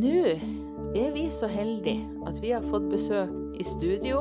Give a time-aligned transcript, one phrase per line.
[0.00, 0.20] Nå
[0.96, 4.20] er vi så heldige at vi har fått besøk i studio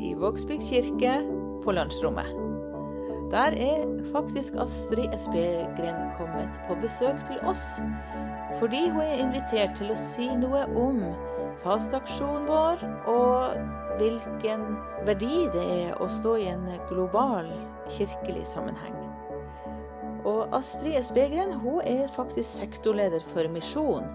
[0.00, 1.16] i Vågsbygd kirke
[1.64, 2.30] på lunsjrommet.
[3.32, 3.82] Der er
[4.14, 7.82] faktisk Astrid Espegren kommet på besøk til oss,
[8.60, 11.02] fordi hun er invitert til å si noe om
[11.66, 14.64] fastaksjonen vår, og hvilken
[15.04, 17.52] verdi det er å stå i en global
[17.98, 18.96] kirkelig sammenheng.
[20.24, 24.06] Og Astrid Espegren hun er faktisk sektorleder for misjon.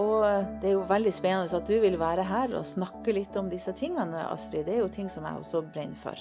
[0.00, 0.22] Og
[0.62, 3.74] det er jo veldig spennende at du vil være her og snakke litt om disse
[3.76, 4.64] tingene, Astrid.
[4.66, 6.18] Det er jo ting som jeg også brenner for.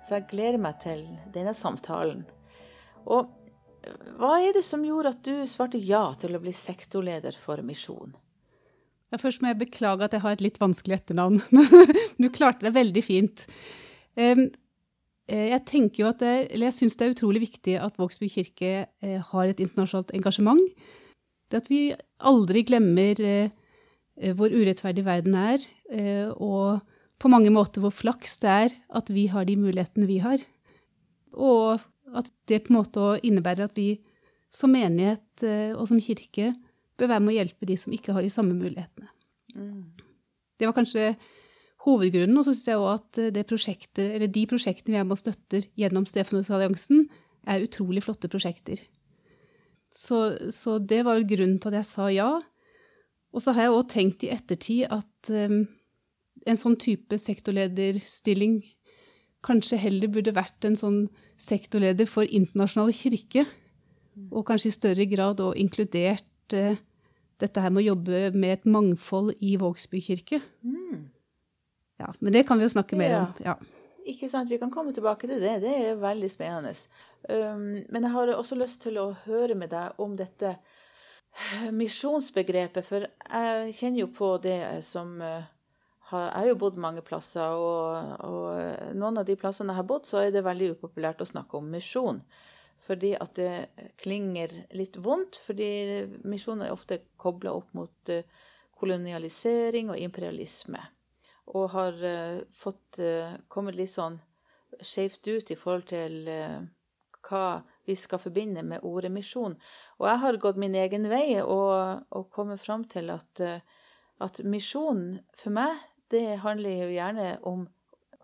[0.00, 1.02] Så jeg gleder meg til
[1.34, 2.22] denne samtalen.
[3.10, 3.28] Og
[4.20, 8.14] hva er det som gjorde at du svarte ja til å bli sektorleder for misjon?
[9.10, 11.40] Ja, først må jeg beklage at jeg har et litt vanskelig etternavn.
[11.50, 13.46] Men du klarte det veldig fint.
[14.14, 14.50] Um,
[15.30, 18.70] jeg tenker jo at det, eller jeg syns det er utrolig viktig at Vågsby kirke
[18.82, 20.64] eh, har et internasjonalt engasjement.
[21.50, 21.82] Det at vi
[22.22, 26.80] aldri glemmer eh, hvor urettferdig verden er, eh, og
[27.20, 30.40] på mange måter hvor flaks det er at vi har de mulighetene vi har.
[31.36, 31.82] Og
[32.16, 34.00] at det på en måte innebærer at vi
[34.50, 35.44] som menighet
[35.76, 36.48] og som kirke
[36.98, 39.06] bør være med å hjelpe de som ikke har de samme mulighetene.
[39.54, 39.84] Mm.
[40.58, 41.12] Det var kanskje
[41.86, 42.36] hovedgrunnen.
[42.38, 45.22] Og så syns jeg òg at det prosjektet, eller de prosjektene vi er med og
[45.22, 47.06] støtter gjennom Stefanusalliansen,
[47.48, 48.82] er utrolig flotte prosjekter.
[49.90, 52.30] Så, så, det var grunnen til at jeg sa ja.
[53.34, 55.64] Og så har jeg òg tenkt i ettertid at um,
[56.46, 58.60] en sånn type sektorlederstilling
[59.46, 61.00] kanskje heller burde vært en sånn
[61.40, 63.46] sektorleder for internasjonale kirke.
[64.30, 66.78] Og kanskje i større grad òg inkludert uh,
[67.40, 70.42] dette her med å jobbe med et mangfold i Vågsby kirke.
[70.66, 71.08] Mm.
[72.00, 73.20] Ja, men det kan vi jo snakke mer ja.
[73.26, 73.44] om.
[73.44, 73.56] Ja.
[74.08, 75.60] Ikke sant, Vi kan komme tilbake til det.
[75.62, 76.72] Det er veldig spennende.
[77.28, 80.56] Um, men jeg har også lyst til å høre med deg om dette
[81.80, 82.86] misjonsbegrepet.
[82.86, 88.14] For jeg kjenner jo på det som har, Jeg har jo bodd mange plasser, og,
[88.26, 91.60] og noen av de plassene jeg har bodd, så er det veldig upopulært å snakke
[91.60, 92.22] om misjon.
[92.82, 93.68] Fordi at det
[94.00, 95.38] klinger litt vondt.
[95.44, 95.68] Fordi
[96.24, 98.24] misjon er ofte kobla opp mot uh,
[98.80, 100.80] kolonialisering og imperialisme
[101.50, 101.96] og har
[102.54, 103.00] fått
[103.50, 104.20] kommet litt sånn
[104.78, 106.30] skjevt ut i forhold til
[107.26, 109.56] hva vi skal forbinde med ordet misjon.
[109.98, 113.42] Og jeg har gått min egen vei og, og kommet fram til at,
[114.20, 115.76] at misjon for meg,
[116.10, 117.66] det handler jo gjerne om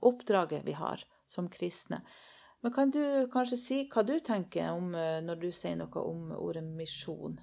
[0.06, 2.02] oppdraget vi har som kristne.
[2.64, 6.64] Men kan du kanskje si hva du tenker om når du sier noe om ordet
[6.66, 7.36] misjon?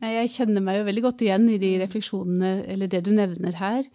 [0.00, 3.86] Jeg kjenner meg jo veldig godt igjen i de refleksjonene, eller det du nevner her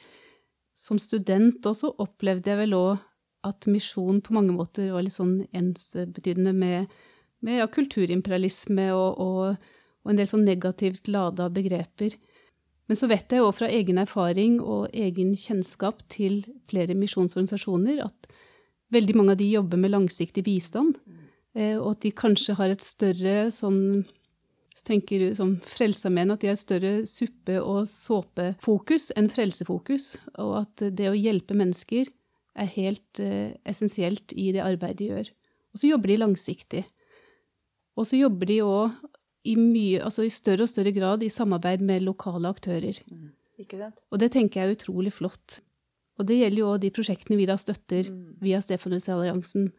[0.78, 3.08] som student også opplevde jeg vel òg
[3.47, 6.91] at misjon på mange måter var litt sånn ensbetydende med,
[7.46, 9.72] med ja, kulturimperialisme og, og,
[10.03, 12.18] og, en del sånn negativt lada begreper.
[12.90, 18.31] Men så vet jeg jo fra egen erfaring og egen kjennskap til flere misjonsorganisasjoner at
[18.91, 20.97] veldig mange av de jobber med langsiktig bistand,
[21.56, 24.03] eh, og at de kanskje har et større sånn
[24.72, 30.53] så tenker du som Frelsesarmeen at de har større suppe- og såpefokus enn frelsefokus, og
[30.63, 32.08] at det å hjelpe mennesker
[32.56, 35.32] er helt uh, essensielt i det arbeidet de gjør.
[35.72, 36.86] Og så jobber de langsiktig.
[38.00, 38.96] Og så jobber de òg
[39.48, 39.56] i,
[40.00, 43.00] altså i større og større grad i samarbeid med lokale aktører.
[43.12, 43.32] Mm.
[44.10, 45.62] Og det tenker jeg er utrolig flott.
[46.20, 48.22] Og det gjelder jo òg de prosjektene vi da støtter mm.
[48.42, 49.72] via Stefanusalliansen.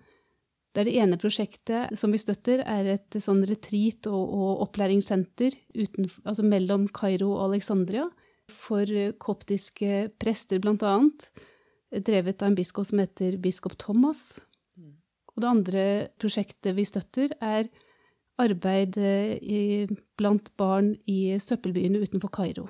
[0.73, 6.09] Der det ene prosjektet som vi støtter, er et sånn retreat- og, og opplæringssenter uten,
[6.25, 8.07] altså mellom Kairo og Alexandria
[8.49, 8.89] for
[9.23, 11.29] koptiske prester, blant annet.
[11.93, 14.41] Drevet av en biskop som heter biskop Thomas.
[15.33, 15.85] Og det andre
[16.21, 17.69] prosjektet vi støtter, er
[18.41, 19.87] arbeid i,
[20.19, 22.67] blant barn i søppelbyene utenfor Kairo.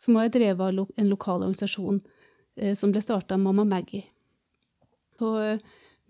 [0.00, 2.00] Som er drevet av en lokal organisasjon
[2.56, 4.06] eh, som ble starta av Mamma Maggie.
[5.20, 5.34] Så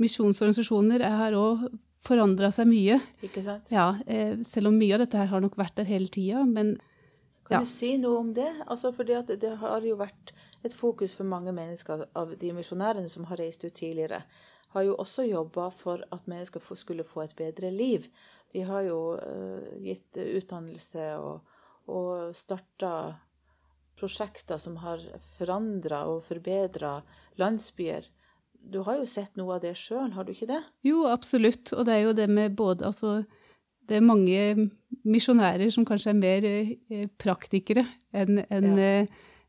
[0.00, 1.66] misjonsorganisasjoner har òg
[2.06, 3.00] forandra seg mye.
[3.26, 3.66] Ikke sant?
[3.74, 6.78] Ja, eh, selv om mye av dette her har nok vært der hele tida, men
[7.50, 7.66] Kan ja.
[7.66, 8.46] du si noe om det?
[8.70, 10.30] Altså, for det har jo vært
[10.64, 14.22] et fokus for mange mennesker av de misjonærene som har reist ut tidligere,
[14.70, 18.06] har jo også jobba for at mennesker skulle få et bedre liv.
[18.52, 21.40] De har jo uh, gitt utdannelse og,
[21.90, 22.92] og starta
[23.98, 25.02] prosjekter som har
[25.36, 27.00] forandra og forbedra
[27.40, 28.06] landsbyer
[28.60, 30.60] du har jo sett noe av det sjøl, har du ikke det?
[30.86, 31.72] Jo, absolutt.
[31.76, 33.20] Og det er jo det med både Altså,
[33.88, 34.70] det er mange
[35.08, 39.04] misjonærer som kanskje er mer eh, praktikere enn en, ja.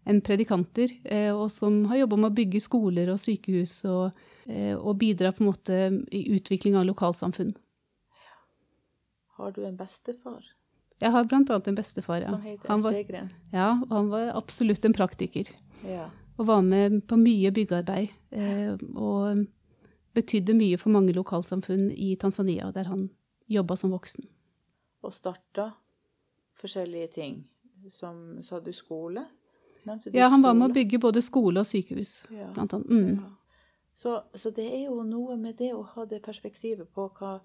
[0.06, 4.18] En predikanter, eh, og som har jobba med å bygge skoler og sykehus og,
[4.48, 5.81] eh, og bidra på en måte
[6.12, 7.53] i utvikling av lokalsamfunn.
[9.38, 10.42] Har du en bestefar?
[11.01, 12.21] Jeg har annet en bestefar.
[12.21, 12.30] Ja.
[12.30, 13.31] som heter Spegren.
[13.51, 15.50] ja, og han var absolutt en praktiker.
[15.83, 16.09] Ja.
[16.38, 18.09] Og var med på mye byggearbeid.
[18.31, 19.48] Eh, og
[20.13, 23.09] betydde mye for mange lokalsamfunn i Tanzania, der han
[23.50, 24.25] jobba som voksen.
[25.03, 25.71] Og starta
[26.62, 27.48] forskjellige ting.
[27.89, 29.25] Som sa du skole?
[30.13, 32.50] Ja, han var med å bygge både skole og sykehus, Ja.
[32.54, 32.89] blant annet.
[32.89, 33.16] Mm.
[33.22, 33.30] Ja.
[33.94, 37.39] Så, så det er jo noe med det å ha det perspektivet på hva,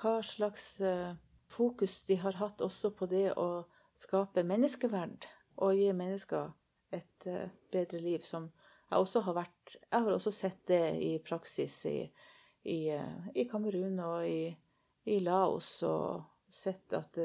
[0.00, 1.12] hva slags uh,
[1.52, 3.64] fokus de har hatt også på det å
[3.98, 5.26] skape menneskeverd
[5.58, 6.50] og gi mennesker
[6.94, 8.48] et uh, bedre liv, som
[8.88, 11.98] jeg også har vært Jeg har også sett det i praksis i,
[12.64, 14.48] i, uh, i Kamerun og i,
[15.04, 17.18] i Laos, og sett at,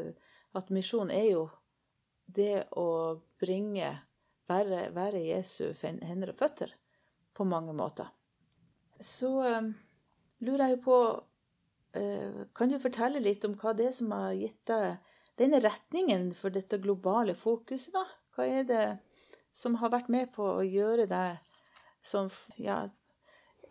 [0.53, 1.45] at misjon er jo
[2.25, 3.95] det å bringe
[4.49, 6.73] være, være Jesu hender og føtter
[7.33, 8.09] på mange måter.
[9.01, 9.71] Så eh,
[10.45, 10.97] lurer jeg på
[11.97, 15.11] uh, Kan du fortelle litt om hva det er som har gitt deg
[15.41, 18.05] denne retningen for dette globale fokuset, da?
[18.35, 18.83] Hva er det
[19.53, 21.41] som har vært med på å gjøre deg
[22.05, 22.29] som
[22.61, 22.83] ja,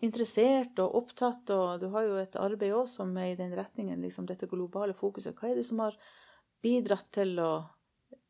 [0.02, 4.00] interessert og opptatt, og du har jo et arbeid òg som er i den retningen,
[4.02, 5.34] liksom dette globale fokuset.
[5.38, 5.98] Hva er det som har
[6.62, 7.52] bidratt til å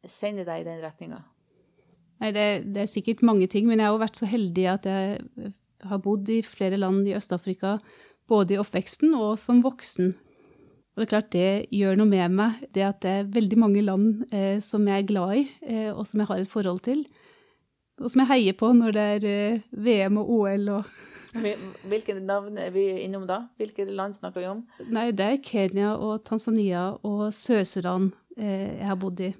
[0.09, 1.23] sende deg i den retninga?
[2.23, 4.87] Nei, det, det er sikkert mange ting, men jeg har jo vært så heldig at
[4.87, 5.55] jeg eh,
[5.91, 7.79] har bodd i flere land i Øst-Afrika,
[8.31, 10.13] både i oppveksten og som voksen.
[10.93, 13.83] Og det er klart det gjør noe med meg, det at det er veldig mange
[13.85, 17.03] land eh, som jeg er glad i, eh, og som jeg har et forhold til.
[18.03, 20.93] Og som jeg heier på når det er eh, VM og OL og
[21.89, 23.47] Hvilke navn er vi innom da?
[23.57, 24.67] Hvilke land snakker vi om?
[24.93, 29.31] Nei, det er Kenya og Tanzania og Sør-Sudan eh, jeg har bodd i.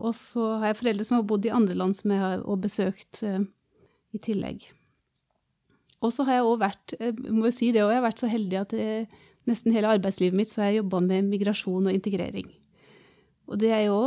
[0.00, 2.64] Og så har jeg foreldre som har bodd i andre land som jeg har og
[2.64, 3.44] besøkt eh,
[4.14, 4.66] i tillegg.
[6.04, 8.22] Og så har jeg òg vært jeg må jo si det også, jeg har vært
[8.24, 9.08] så heldig at jeg,
[9.48, 12.50] nesten hele arbeidslivet mitt så har jeg jobba med migrasjon og integrering.
[13.48, 13.98] Og det er jo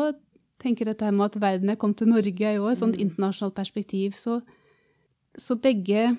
[0.61, 3.09] tenker dette med at verden er kommet til Norge, er jo et sånt Mm.
[3.09, 4.11] internasjonalt perspektiv.
[4.13, 4.41] Så,
[5.37, 6.17] så begge,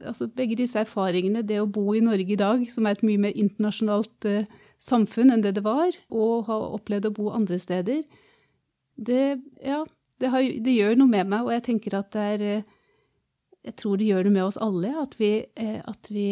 [0.00, 3.18] altså begge disse erfaringene, det å bo i Norge i dag, som er et mye
[3.18, 4.44] mer internasjonalt eh,
[4.78, 8.02] samfunn enn det det var, og ha opplevd å bo andre steder,
[9.00, 9.24] det,
[9.64, 9.80] ja,
[10.20, 12.68] det, har, det gjør noe med meg, og jeg tenker at det er eh,
[13.60, 16.28] Jeg tror det gjør noe med oss alle, at vi, eh, at vi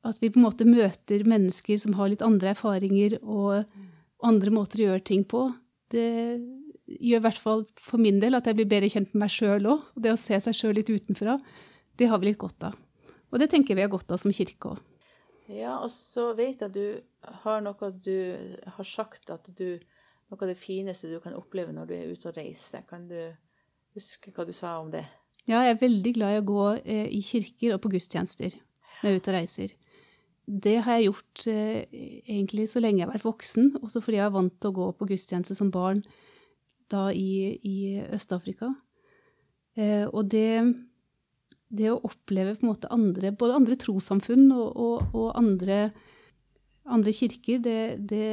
[0.00, 3.68] at vi på en måte møter mennesker som har litt andre erfaringer og
[4.24, 5.42] andre måter å gjøre ting på.
[5.92, 6.06] Det
[6.90, 9.68] gjør i hvert fall for min del at jeg blir bedre kjent med meg sjøl
[9.74, 9.82] òg.
[9.94, 11.36] Og det å se seg sjøl litt utenfra,
[12.00, 12.78] det har vi litt godt av.
[13.30, 14.80] Og det tenker vi har godt av som kirke òg.
[15.50, 18.16] Ja, og så vet jeg at du har noe du
[18.76, 19.82] har sagt at du
[20.30, 22.84] Noe av det fineste du kan oppleve når du er ute og reiser.
[22.86, 23.18] Kan du
[23.96, 25.02] huske hva du sa om det?
[25.48, 29.08] Ja, jeg er veldig glad i å gå eh, i kirker og på gudstjenester når
[29.08, 29.72] jeg er ute og reiser.
[30.50, 31.96] Det har jeg gjort eh,
[32.30, 34.86] egentlig så lenge jeg har vært voksen, også fordi jeg er vant til å gå
[34.98, 36.04] på gudstjeneste som barn
[36.90, 37.76] da i, i
[38.14, 38.70] Øst-Afrika.
[39.78, 40.62] Eh, og det,
[41.70, 45.80] det å oppleve på en måte andre, både andre trossamfunn og, og, og andre,
[46.86, 47.80] andre kirker, det,
[48.10, 48.26] det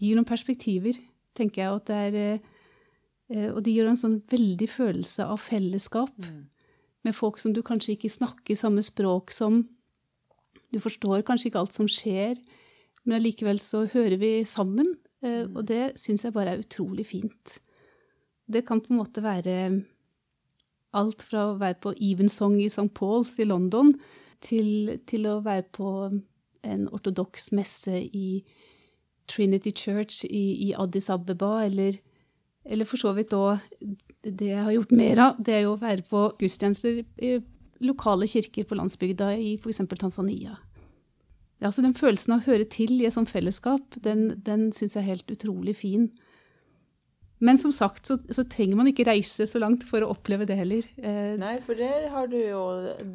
[0.00, 0.96] gir noen perspektiver,
[1.36, 1.78] tenker jeg.
[1.80, 2.40] At det er,
[3.30, 6.14] eh, og det gir en sånn veldig følelse av fellesskap
[7.06, 9.64] med folk som du kanskje ikke snakker samme språk som.
[10.72, 12.40] Du forstår kanskje ikke alt som skjer,
[13.04, 14.96] men allikevel så hører vi sammen.
[15.22, 17.60] eh, Og det syns jeg bare er utrolig fint.
[18.48, 19.84] Det kan på en måte være
[20.96, 22.88] alt fra å være på Evensong i St.
[22.94, 23.94] Pauls i London
[24.40, 25.90] til, til å være på
[26.66, 28.44] en ortodoks messe i
[29.30, 31.98] Trinity Church i, i Addis Abeba, eller,
[32.64, 33.62] eller for så vidt òg
[34.26, 37.36] det jeg har gjort mer av, det er jo å være på gudstjenester i
[37.84, 39.82] lokale kirker på landsbygda i f.eks.
[39.98, 40.56] Tanzania.
[41.62, 44.96] Ja, så den følelsen av å høre til i et sånt fellesskap, den, den syns
[44.96, 46.10] jeg er helt utrolig fin.
[47.38, 50.56] Men som sagt så, så, trenger man ikke reise så langt for å oppleve det
[50.56, 50.88] heller.
[50.96, 52.62] Eh, Nei, for det har du jo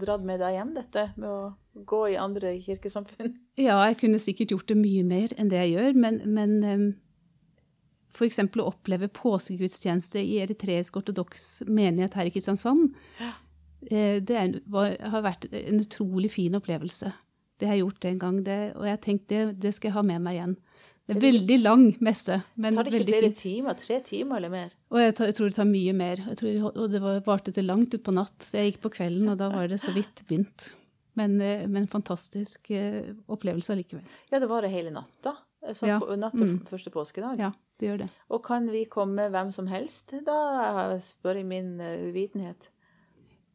[0.02, 1.40] dratt med deg hjem, dette med å
[1.88, 3.36] gå i andre kirkesamfunn.
[3.68, 6.84] ja, jeg kunne sikkert gjort det mye mer enn det jeg gjør, men, men eh,
[8.18, 12.90] for eksempel å oppleve påskegudstjeneste i eritreisk ortodoks menighet her i Kristiansand,
[13.22, 13.32] Ja.
[13.90, 17.14] eh, det er, var, har vært en utrolig fin opplevelse.
[17.62, 19.98] Det har jeg gjort en gang, det, og jeg har tenkt det, det skal jeg
[20.00, 20.58] ha med meg igjen.
[21.08, 23.40] Det er veldig lang messe, men Tar det ikke flere fint.
[23.42, 23.74] timer?
[23.80, 24.70] Tre timer eller mer?
[24.96, 26.22] Jeg, tar, jeg tror det tar mye mer.
[26.30, 29.32] Jeg tror, og det var, varte til langt utpå natt, så jeg gikk på kvelden,
[29.34, 30.70] og da var det så vidt begynt.
[31.16, 34.04] Men, eh, men fantastisk eh, opplevelse allikevel.
[34.32, 35.36] Ja, det varer hele natta.
[35.62, 36.00] Sånn Ja.
[36.00, 36.66] på natt til Mm.
[36.66, 37.38] første påskedag.
[37.40, 38.10] Ja, det gjør det.
[38.32, 40.14] Og kan vi komme hvem som helst?
[40.26, 42.70] Da spør jeg min uvitenhet.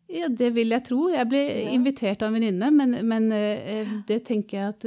[0.09, 1.09] Ja, det vil jeg tro.
[1.09, 1.71] Jeg ble Ja.
[1.73, 3.29] invitert av en venninne, men, men
[4.07, 4.81] det tenker jeg at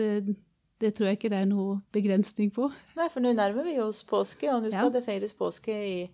[0.80, 2.72] det tror jeg ikke det er noe begrensning på.
[2.96, 4.90] Nei, for nå nærmer vi oss påske, og nå skal Ja.
[4.90, 6.10] det feires påske i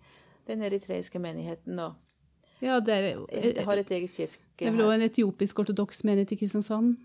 [0.48, 1.78] den eritreiske menigheten.
[1.78, 1.94] og
[2.64, 6.00] Ja, det er, Jeg har et eget kirke det er vel òg en etiopisk ortodoks
[6.08, 6.96] menighet i Kristiansand.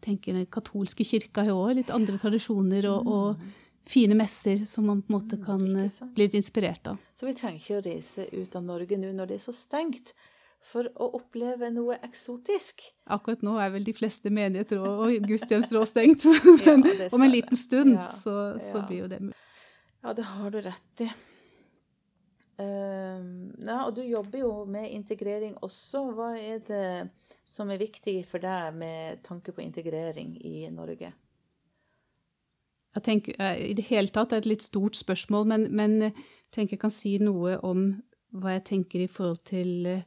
[0.00, 3.42] tenker Den katolske kirka har òg litt andre tradisjoner og, og
[3.90, 7.00] fine messer som man på en måte kan Mm, ikke eh, bli litt inspirert av.
[7.18, 10.14] Så vi trenger ikke å reise ut av Norge nå når det er så stengt,
[10.60, 12.82] for å oppleve noe eksotisk.
[13.08, 16.24] Akkurat nå er vel de fleste menigheter og gudstjenester også stengt,
[16.66, 18.86] men ja, om en liten stund Ja, så, så ja.
[18.86, 19.36] blir jo det mulig.
[20.04, 21.10] Ja, det har du rett i.
[22.60, 26.02] Ehm, ja, og du jobber jo med integrering også.
[26.16, 27.10] Hva er det
[27.48, 31.12] som er viktig for deg med tanke på integrering i Norge?
[32.94, 35.98] Jeg tenker, eh, I det hele tatt er det et litt stort spørsmål, men, men
[36.10, 36.14] jeg
[36.52, 37.84] tenker jeg kan si noe om
[38.34, 40.02] hva jeg tenker i forhold til eh,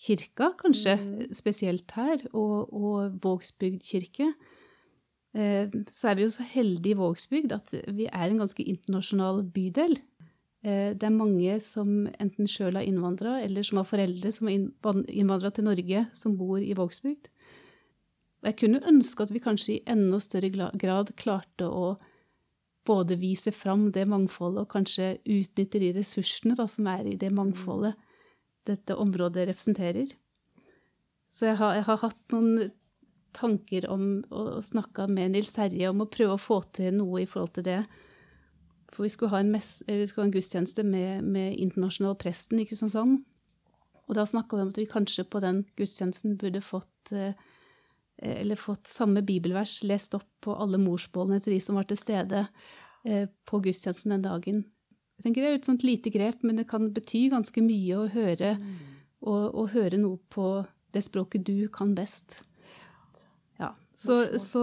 [0.00, 1.32] kirka, kanskje, Mm.
[1.34, 4.32] spesielt her, og, og Vågsbygd kirke.
[5.34, 9.44] Eh, Så er vi jo så heldige i Vågsbygd at vi er en ganske internasjonal
[9.52, 9.98] bydel.
[10.62, 15.04] Eh, Det er mange som enten sjøl har innvandra, eller som har foreldre som har
[15.08, 17.28] innvandra til Norge, som bor i Vågsbygd.
[18.42, 21.96] Jeg kunne ønske at vi kanskje i enda større grad klarte å
[22.88, 27.30] både vise fram det mangfoldet og kanskje utnytte de ressursene da, som er i det
[27.32, 27.94] mangfoldet
[28.68, 30.12] dette området representerer.
[31.28, 32.70] Så jeg har, jeg har hatt noen
[33.36, 37.28] tanker om å snakke med Nils Terje om å prøve å få til noe i
[37.30, 37.80] forhold til det.
[38.90, 42.60] For vi skulle ha en, mess, eh, skulle ha en gudstjeneste med, med internasjonal presten
[42.60, 43.20] i Kristiansand.
[44.10, 47.38] Og da snakka vi om at vi kanskje på den gudstjenesten burde fått eh,
[48.20, 52.42] eller fått samme bibelvers lest opp på alle morsmålene til de som var til stede
[53.06, 54.64] eh, på gudstjenesten den dagen.
[55.16, 58.10] Jeg tenker Det er et sånt lite grep, men det kan bety ganske mye å
[58.12, 58.54] høre,
[59.20, 62.40] og, og høre noe på det språket du kan best.
[64.00, 64.60] Så, så,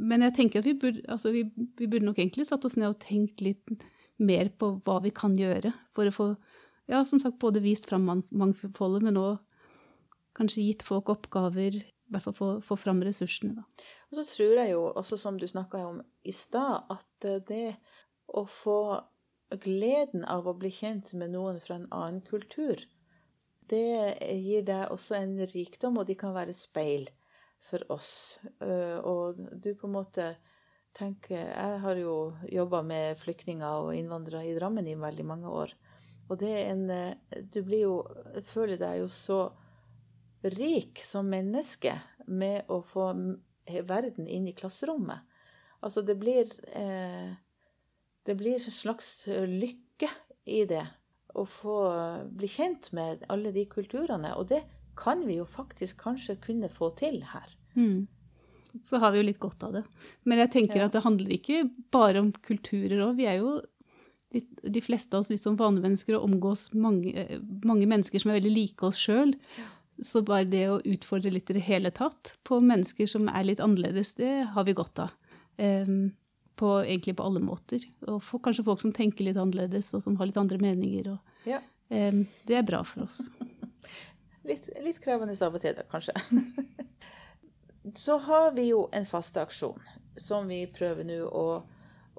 [0.00, 1.42] Men jeg tenker at vi burde, altså vi,
[1.76, 3.74] vi burde nok egentlig satt oss ned og tenkt litt
[4.20, 6.28] mer på hva vi kan gjøre for å få
[6.90, 9.38] ja, som sagt, både vist fram mangfoldet, men òg
[10.34, 13.60] kanskje gitt folk oppgaver, i hvert fall få, få fram ressursene.
[13.60, 13.86] Da.
[14.10, 17.76] Og så tror jeg jo, også som du snakka om i stad, at eh, det
[18.26, 18.80] å få
[19.62, 22.82] gleden av å bli kjent med noen fra en annen kultur,
[23.70, 27.06] det gir deg også en rikdom, og de kan være et speil
[27.60, 28.40] for oss.
[28.60, 30.34] Eh, Og du på en måte
[30.96, 35.74] tenker Jeg har jo jobba med flyktninger og innvandrere i Drammen i veldig mange år.
[36.30, 37.96] Og det er en eh, Du blir jo
[38.46, 39.42] Føler deg jo så
[40.40, 41.92] rik som menneske
[42.26, 43.10] med å få
[43.84, 45.20] verden inn i klasserommet.
[45.84, 47.36] Altså, det blir eh,
[48.24, 50.08] Det blir en slags lykke
[50.48, 50.86] i det
[51.36, 51.76] å få
[52.26, 54.32] bli kjent med alle de kulturene.
[54.40, 54.62] Og det
[54.96, 57.48] kan vi jo faktisk kanskje kunne få til her.
[57.76, 58.06] Mm.
[58.86, 59.84] Så har vi jo litt godt av det.
[60.24, 60.84] Men jeg tenker Ja.
[60.86, 63.16] at det handler ikke bare om kulturer òg.
[63.16, 63.60] Vi er jo
[64.30, 68.38] de, fleste av oss litt som vanemennesker og omgås mange, eh, mange mennesker som er
[68.40, 69.34] veldig like oss sjøl.
[70.00, 73.58] Så bare det å utfordre litt i det hele tatt på mennesker som er litt
[73.60, 75.10] annerledes, det har vi godt av.
[75.58, 76.12] Um,
[76.56, 77.84] på, egentlig på alle måter.
[78.08, 81.10] Og for, kanskje folk som tenker litt annerledes, og som har litt andre meninger.
[81.12, 81.58] Og, Ja.
[81.90, 83.28] um, det er bra for oss.
[84.48, 86.14] Litt, litt krevende av og til, da, kanskje.
[87.96, 89.80] Så har vi jo en faste aksjon
[90.20, 91.44] som vi prøver nå å,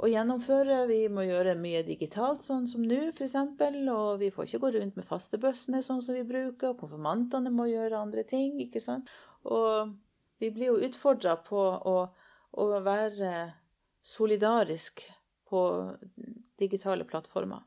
[0.02, 0.84] å gjennomføre.
[0.90, 3.36] Vi må gjøre mye digitalt, sånn som nå f.eks.
[3.94, 6.74] Og vi får ikke gå rundt med fastebøssene sånn som vi bruker.
[6.74, 8.58] Og konfirmantene må gjøre andre ting.
[8.66, 9.10] ikke sant?
[9.46, 9.94] Og
[10.42, 11.98] vi blir jo utfordra på å,
[12.58, 13.32] å være
[14.02, 15.06] solidarisk
[15.50, 15.62] på
[16.62, 17.62] digitale plattformer.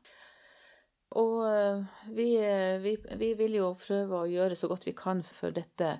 [1.13, 5.21] Og eh, vi, eh, vi, vi vil jo prøve å gjøre så godt vi kan
[5.23, 5.99] for dette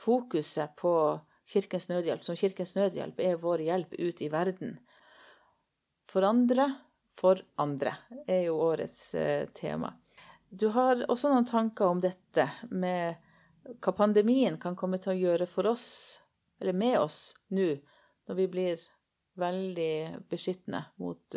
[0.00, 0.92] fokuset på
[1.50, 4.78] Kirkens Nødhjelp, som Kirkens Nødhjelp er vår hjelp ut i verden.
[6.10, 6.70] For andre,
[7.18, 7.94] for andre,
[8.26, 9.92] er jo årets eh, tema.
[10.50, 13.20] Du har også noen tanker om dette med
[13.78, 15.86] hva pandemien kan komme til å gjøre for oss,
[16.58, 17.76] eller med oss, nå,
[18.26, 18.82] når vi blir
[19.38, 21.36] veldig beskyttende mot,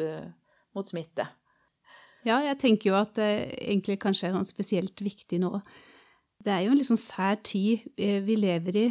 [0.74, 1.28] mot smitte.
[2.24, 5.58] Ja, jeg tenker jo at det egentlig kanskje er noe spesielt viktig nå.
[6.44, 8.88] Det er jo en litt sånn sær tid eh, vi lever i,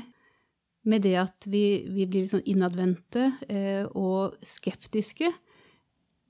[0.89, 5.31] med det at vi, vi blir litt sånn innadvendte eh, og skeptiske.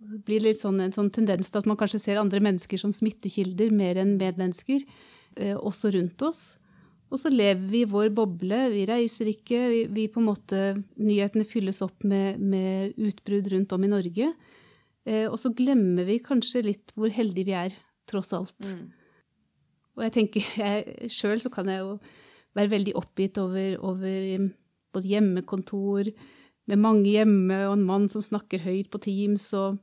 [0.03, 2.95] Det blir litt sånn, en sånn tendens til at man kanskje ser andre mennesker som
[2.95, 4.83] smittekilder mer enn medmennesker,
[5.39, 6.43] eh, også rundt oss.
[7.13, 10.61] Og så lever vi i vår boble, vi reiser ikke, vi, vi på en måte
[11.03, 14.31] Nyhetene fylles opp med, med utbrudd rundt om i Norge.
[15.09, 17.79] Eh, og så glemmer vi kanskje litt hvor heldige vi er,
[18.09, 18.59] tross alt.
[19.97, 20.51] Og jeg tenker,
[21.15, 21.97] Sjøl så kan jeg jo
[22.57, 24.51] være veldig oppgitt over, over um,
[24.93, 26.13] både hjemmekontor,
[26.71, 29.81] med mange hjemme og en mann som snakker høyt på Teams og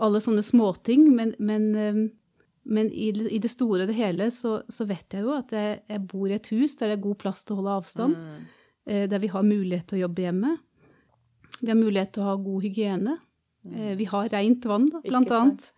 [0.00, 1.08] alle sånne småting.
[1.16, 2.00] Men, men, eh,
[2.70, 5.80] men i, i, det store og det hele så, så vet jeg jo at jeg,
[5.90, 8.16] jeg, bor i et hus der det er god plass til å holde avstand.
[8.20, 8.44] Mm.
[8.86, 10.54] Eh, der vi har mulighet til å jobbe hjemme.
[11.58, 13.16] Vi har mulighet til å ha god hygiene.
[13.66, 13.74] Mm.
[13.76, 15.70] Eh, vi har rent vann, blant annet.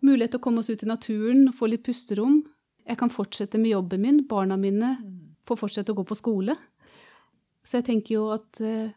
[0.00, 2.40] Mulighet til å komme oss ut i naturen, få litt pusterom.
[2.88, 4.22] Jeg kan fortsette med jobben min.
[4.28, 5.18] Barna mine mm.
[5.48, 6.56] får fortsette å gå på skole.
[7.66, 8.94] Så jeg tenker jo at eh,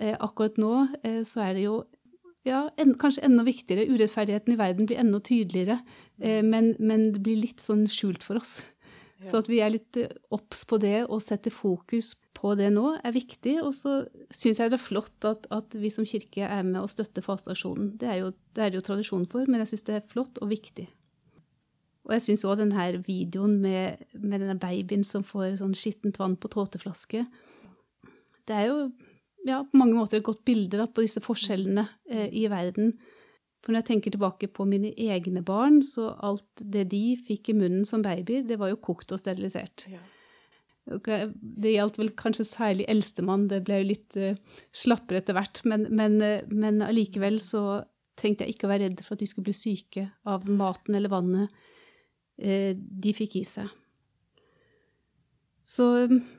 [0.00, 0.72] eh, akkurat nå
[1.02, 1.82] eh, så er det jo
[2.44, 3.88] ja, en, kanskje enda viktigere.
[3.92, 5.78] Urettferdigheten i verden blir enda tydeligere.
[6.20, 8.62] Eh, men, men, det blir litt sånn skjult for oss.
[9.22, 12.96] Så at vi er litt eh, obs på det og setter fokus på det nå,
[12.98, 13.56] er viktig.
[13.62, 14.02] Og så
[14.34, 17.94] syns jeg det er flott at, at, vi som kirke er med og støtter fasteaksjonen.
[18.00, 20.50] Det er jo, det er jo tradisjon for, men jeg syns det er flott og
[20.52, 20.88] viktig.
[22.04, 26.36] Og jeg syns òg denne videoen med, med, denne babyen som får sånn skittent vann
[26.36, 27.22] på tåteflaske
[28.44, 28.78] Det er jo
[29.48, 32.92] ja, på mange måter et godt bilde da, på disse forskjellene eh, i verden.
[33.64, 37.56] For når jeg tenker tilbake på mine egne barn, så alt det de fikk i
[37.56, 39.86] munnen som babyer, det var jo kokt og sterilisert.
[39.88, 40.02] Ja.
[40.84, 45.62] Det gjaldt vel kanskje særlig eldstemann, det ble jo litt uh, slappere etter hvert.
[45.64, 47.80] Men, men, uh, men, allikevel så
[48.20, 51.12] tenkte jeg ikke å være redd for at de skulle bli syke av maten eller
[51.14, 51.56] vannet
[52.44, 53.72] uh, de fikk i seg.
[55.64, 55.88] Så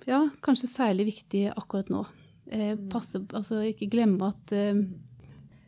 [0.06, 2.04] ja, kanskje særlig viktig akkurat nå.
[2.46, 2.86] Mm.
[2.94, 4.52] Passe, altså ikke glemme at,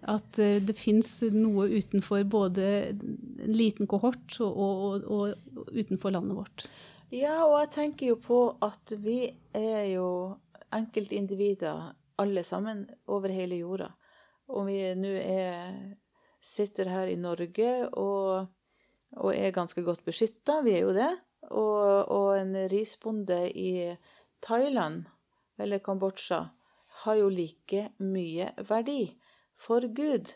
[0.05, 6.37] at det fins noe utenfor både en liten kohort og, og, og, og utenfor landet
[6.37, 6.67] vårt.
[7.09, 9.21] Ja, og jeg tenker jo på at vi
[9.55, 10.09] er jo
[10.75, 13.89] enkeltindivider alle sammen over hele jorda.
[14.47, 15.13] Om vi nå
[16.43, 18.47] sitter her i Norge og,
[19.17, 21.09] og er ganske godt beskytta, vi er jo det,
[21.51, 23.95] og, og, en risbonde i
[24.43, 25.05] Thailand
[25.57, 26.41] eller Kambodsja
[27.03, 29.01] har jo like mye verdi
[29.61, 30.33] for Gud.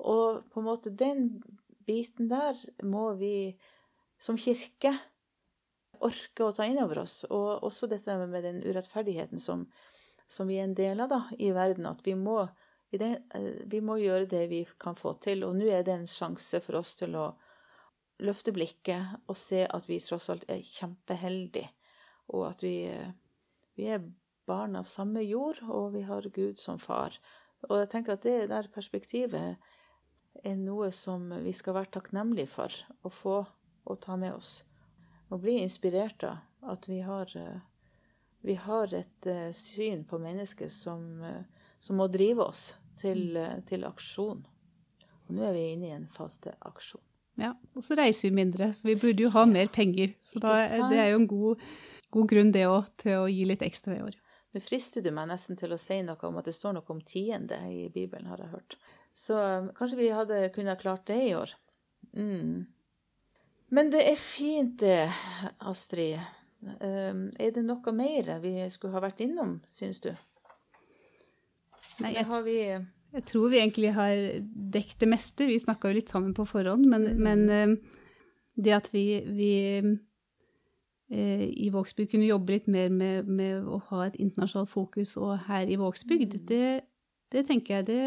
[0.00, 1.40] Og på en måte den
[1.86, 3.56] biten der må vi
[4.20, 4.94] som kirke
[6.00, 7.22] orke å ta inn over oss.
[7.28, 9.66] Og også dette med den urettferdigheten som,
[10.28, 11.88] som vi er en del av da, i verden.
[11.90, 12.42] At vi må,
[12.92, 15.44] det, eh, vi må, gjøre det vi kan få til.
[15.48, 17.30] Og nå er det en sjanse for oss til å
[18.20, 21.70] løfte blikket og se at vi tross alt er kjempeheldige.
[22.36, 22.74] Og at vi,
[23.76, 24.04] vi er
[24.46, 27.16] barn av samme jord, og vi har Gud som far.
[27.68, 29.56] Og jeg tenker at det der perspektivet
[30.44, 33.38] er noe som vi skal være takknemlige for å få
[33.90, 34.60] og ta med oss
[35.30, 37.60] Og bli inspirert av at vi har, eh,
[38.44, 41.44] vi har et eh, syn på mennesket som, eh,
[41.78, 43.62] som må drive oss til, mm.
[43.70, 44.42] til, aksjon.
[45.28, 47.00] Og nå er vi inne i en faste aksjon.
[47.40, 50.12] Ja, og så reiser vi mindre, så vi burde jo ha mer penger.
[50.20, 50.58] Så da,
[50.90, 51.62] det er jo en god,
[52.12, 54.18] god grunn det òg, til å gi litt ekstra i år.
[54.50, 57.02] Nå frister du meg nesten til å si noe om at det står noe om
[57.06, 58.76] tiende i Bibelen, har jeg hørt.
[59.14, 59.36] Så
[59.76, 61.54] kanskje vi hadde kunnet klart det i år.
[62.16, 62.66] Mm.
[63.70, 65.10] Men det er fint det,
[65.70, 66.18] Astrid.
[66.82, 70.10] Ehm, er det noe mer vi skulle ha vært innom, syns du?
[72.00, 72.58] Nei, jeg, vi...
[73.14, 74.16] jeg, tror vi egentlig har
[74.74, 75.46] dekket det meste.
[75.46, 77.22] Vi snakka jo litt sammen på forhånd, men, mm.
[77.22, 77.76] men ehm,
[78.58, 79.52] det at vi, vi
[81.10, 85.66] i Vågsbygd kunne jobbe litt mer med, med, å ha et internasjonalt fokus, og her
[85.66, 86.46] i Vågsbygd, mm.
[86.46, 86.66] det,
[87.34, 88.02] det, tenker jeg det,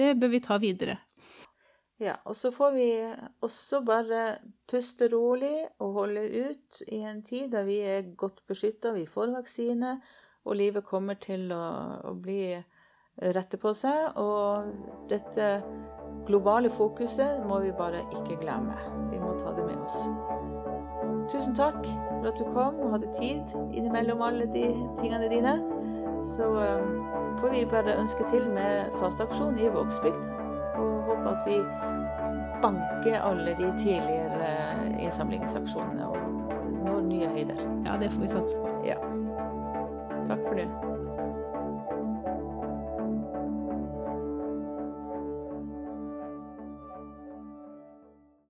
[0.00, 0.98] det bør vi ta videre.
[1.96, 2.88] Ja, og så får vi
[3.40, 4.22] også bare
[4.68, 9.32] puste rolig og holde ut i en tid da vi er godt beskytta, vi får
[9.38, 9.96] vaksine,
[10.44, 11.64] og livet kommer til å,
[12.04, 12.52] å bli
[13.16, 14.12] rette på seg.
[14.20, 15.48] Og dette
[16.28, 18.76] globale fokuset må vi bare ikke glemme.
[19.10, 20.35] Vi må ta det med oss.
[21.32, 24.68] Tusen takk for at du kom og hadde tid innimellom alle de
[25.00, 25.56] tingene dine.
[26.22, 27.02] Så um,
[27.40, 30.22] får vi bare ønske til med fasteaksjon i Vågsbygd
[30.80, 31.58] Og håpe at vi
[32.62, 34.48] banker alle de tidligere
[35.02, 36.16] innsamlingsaksjonene og
[36.86, 37.62] når nye høyder.
[37.86, 38.76] Ja, det får vi satse på.
[38.86, 38.96] Ja.
[40.26, 40.95] Takk for det.